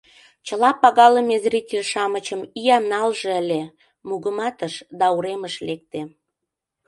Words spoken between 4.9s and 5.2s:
да